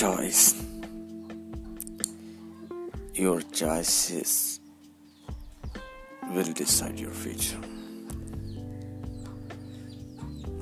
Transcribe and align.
choice. 0.00 0.54
Your 3.14 3.42
choices 3.42 4.60
will 6.30 6.52
decide 6.54 6.98
your 6.98 7.16
future. 7.22 7.62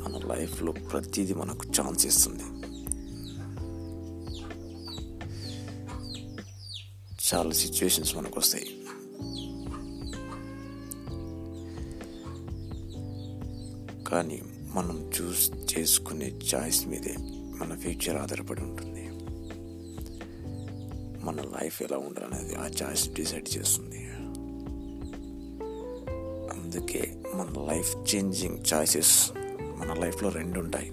మన 0.03 0.19
లైఫ్లో 0.27 0.73
ప్రతిదీ 0.73 1.35
మనకు 1.35 1.67
ఛాన్స్ 1.77 2.07
ఇస్తుంది 2.07 2.47
చాలా 7.29 7.53
సిచ్యువేషన్స్ 7.53 8.17
మనకు 8.17 8.39
వస్తాయి 8.39 8.69
కానీ 14.11 14.41
మనం 14.75 14.99
చూస్ 15.19 15.45
చేసుకునే 15.73 16.31
చాయిస్ 16.55 16.87
మీదే 16.87 17.17
మన 17.61 17.73
ఫ్యూచర్ 17.75 18.17
ఆధారపడి 18.17 18.61
ఉంటుంది 18.61 19.05
మన 21.29 21.41
లైఫ్ 21.41 21.83
ఎలా 21.83 21.99
ఉండాలనేది 21.99 22.55
ఆ 22.55 22.67
చాయిస్ 22.67 23.09
డిసైడ్ 23.09 23.49
చేస్తుంది. 23.57 24.11
అందుకే 26.55 27.23
మన 27.35 27.67
లైఫ్ 27.73 28.15
చేంజింగ్ 28.15 28.59
చాయిసెస్ 28.75 29.33
మన 29.77 29.93
లైఫ్లో 29.93 30.29
రెండు 30.29 30.61
ఉంటాయి. 30.61 30.91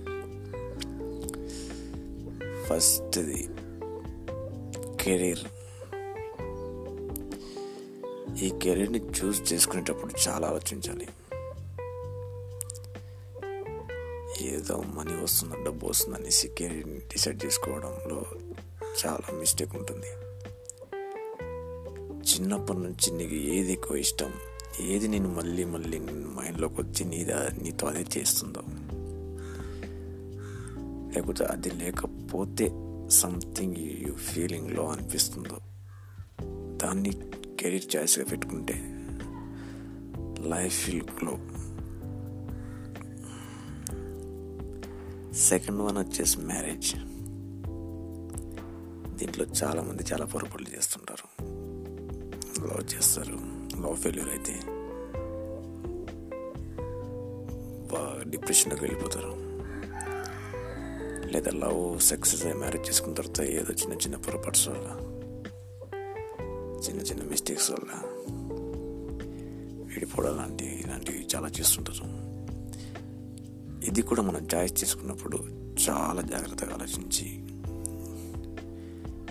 ఫస్ట్ది 2.66 3.50
కెరీర్. 5.04 5.40
ఈ 8.44 8.60
కెరీర్ని 8.60 9.00
చూస్ 9.00 9.54
చేసుకునేటప్పుడు 9.54 10.14
చాలా 10.28 10.48
ఆలోచించాలి. 10.48 11.08
ఏదో 14.42 14.82
మనీ 14.82 15.24
వస్తుందో 15.24 15.64
డబ్బు 15.64 15.88
వస్తుందనేసి 15.88 16.48
కెరీర్ని 16.48 16.98
డిసైడ్ 16.98 17.46
చేసుకోవడంలో 17.46 18.24
చాలా 19.06 19.38
మిస్టేక్ 19.40 19.76
ఉంటుంది. 19.76 20.08
చిన్నప్పటి 22.36 22.80
నుంచి 22.80 23.18
నీకు 23.18 23.36
ఏది 23.36 23.72
ఎక్కువ 23.72 23.98
ఇష్టం? 23.98 24.32
ఏది 24.82 25.08
నేను 25.08 25.34
మళ్ళీ 25.34 25.64
మళ్ళీ 25.64 26.00
మైండ్లోకి 26.10 26.82
వచ్చి 26.82 27.06
నీదా 27.06 27.50
నీతో 27.62 27.88
అదే 27.88 28.06
చేస్తుందో? 28.18 28.62
లేకపోతే 31.16 31.44
అది 31.44 31.72
లేకపోతే 31.72 32.72
సంథింగ్ 33.10 33.76
యూ 33.78 34.14
ఫీలింగ్లో 34.14 34.92
అనిపిస్తుందో? 34.92 35.58
దాన్ని 36.78 37.10
కెరీర్ 37.60 37.96
చాయిస్గా 37.96 38.26
పెట్టుకుంటే 38.26 38.74
life 40.40 40.90
will 40.90 41.02
glow. 41.02 41.38
Second 45.34 45.82
one 45.82 45.98
వచ్చేసి 45.98 46.40
మ్యారేజ్. 46.40 46.96
దీంట్లో 49.18 49.46
చాలామంది 49.46 50.04
చాలా 50.14 50.26
పొరపాట్లు 50.26 50.78
చేస్తుంటారు. 50.78 51.55
లవ్ 52.68 52.86
చేస్తారు 52.96 53.38
లవ్ 53.82 53.98
ఫెయిల్యూర్ 53.98 54.30
అయితే 54.30 54.56
బాగా 57.92 58.24
డిప్రెషన్లోకి 58.30 58.84
వెళ్ళిపోతారు 58.84 59.34
లేదా 61.32 61.52
లవ్ 61.58 61.82
సక్సెస్ 62.02 62.44
అయ్యి 62.46 62.58
మ్యారేజ్ 62.58 62.86
చేసుకున్న 62.90 63.16
తర్వాత 63.16 63.42
ఏదో 63.52 63.74
చిన్న 63.74 63.94
చిన్న 63.96 64.18
పొరపాట్స్ 64.18 64.68
వల్ల 64.68 64.88
చిన్న 66.80 67.00
చిన్న 67.02 67.24
మిస్టేక్స్ 67.30 67.70
వల్ల 67.72 67.92
విడిపోవడం 69.86 70.34
లాంటివి 70.38 70.76
ఇలాంటివి 70.80 71.22
చాలా 71.36 71.50
చేస్తుంటారు 71.60 72.08
ఇది 73.88 74.02
కూడా 74.02 74.24
మనం 74.24 74.44
చాయిస్ 74.54 74.76
చేసుకున్నప్పుడు 74.84 75.38
చాలా 75.86 76.22
జాగ్రత్తగా 76.24 76.74
ఆలోచించి 76.74 77.28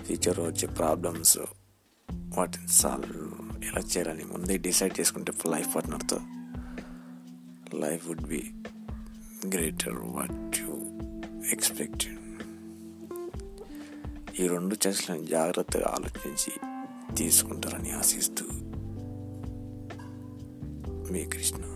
ఫ్యూచర్లో 0.05 0.43
వచ్చే 0.45 0.67
ప్రాబ్లమ్స్ 0.67 1.37
వాటిని 2.37 2.67
సాల్వ్ 2.67 3.15
ఎలా 3.65 3.79
చేయాలని 3.79 4.23
ముందే 4.23 4.57
డిసైడ్ 4.57 4.99
చేసుకుంటే 4.99 5.33
life 5.47 5.75
పార్ట్నర్తో 5.75 6.19
life 7.79 8.07
would 8.07 8.27
be 8.27 8.51
greater 9.47 9.95
what 9.95 10.59
you 10.59 10.99
expected 11.51 12.15
ఈ 14.39 14.47
రెండు 14.47 14.75
చర్చలను 14.87 15.25
జాగ్రత్తగా 15.25 15.85
ఆలోచించి 15.85 16.51
తీసుకుంటారని 17.15 17.91
ఆశిస్తూ 17.91 18.45
మీ 21.11 21.25
కృష్ణ. 21.25 21.74